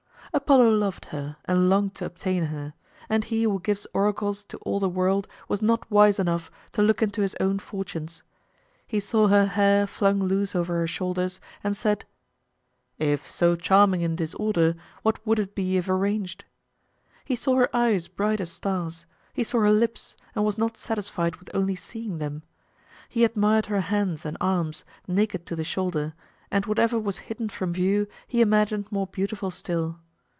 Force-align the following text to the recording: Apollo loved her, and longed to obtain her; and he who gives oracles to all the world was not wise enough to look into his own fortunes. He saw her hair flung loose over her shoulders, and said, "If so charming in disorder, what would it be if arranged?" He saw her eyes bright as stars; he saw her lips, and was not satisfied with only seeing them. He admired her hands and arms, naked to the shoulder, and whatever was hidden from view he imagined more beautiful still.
Apollo 0.33 0.69
loved 0.71 1.05
her, 1.07 1.35
and 1.43 1.69
longed 1.69 1.93
to 1.95 2.05
obtain 2.05 2.45
her; 2.45 2.73
and 3.09 3.25
he 3.25 3.43
who 3.43 3.59
gives 3.59 3.85
oracles 3.93 4.45
to 4.45 4.55
all 4.59 4.79
the 4.79 4.87
world 4.87 5.27
was 5.49 5.61
not 5.61 5.91
wise 5.91 6.19
enough 6.19 6.49
to 6.71 6.81
look 6.81 7.01
into 7.01 7.21
his 7.21 7.35
own 7.41 7.59
fortunes. 7.59 8.23
He 8.87 9.01
saw 9.01 9.27
her 9.27 9.45
hair 9.45 9.85
flung 9.85 10.23
loose 10.23 10.55
over 10.55 10.75
her 10.77 10.87
shoulders, 10.87 11.41
and 11.65 11.75
said, 11.75 12.05
"If 12.97 13.29
so 13.29 13.57
charming 13.57 14.03
in 14.03 14.15
disorder, 14.15 14.75
what 15.03 15.19
would 15.27 15.37
it 15.37 15.53
be 15.53 15.75
if 15.75 15.89
arranged?" 15.89 16.45
He 17.25 17.35
saw 17.35 17.55
her 17.57 17.75
eyes 17.75 18.07
bright 18.07 18.39
as 18.39 18.51
stars; 18.53 19.05
he 19.33 19.43
saw 19.43 19.59
her 19.59 19.73
lips, 19.73 20.15
and 20.33 20.45
was 20.45 20.57
not 20.57 20.77
satisfied 20.77 21.35
with 21.37 21.53
only 21.53 21.75
seeing 21.75 22.19
them. 22.19 22.43
He 23.09 23.25
admired 23.25 23.65
her 23.65 23.81
hands 23.81 24.25
and 24.25 24.37
arms, 24.39 24.85
naked 25.09 25.45
to 25.47 25.57
the 25.57 25.65
shoulder, 25.65 26.13
and 26.49 26.65
whatever 26.67 26.97
was 26.97 27.17
hidden 27.27 27.49
from 27.49 27.73
view 27.73 28.07
he 28.27 28.39
imagined 28.39 28.89
more 28.91 29.07
beautiful 29.07 29.51
still. 29.51 29.97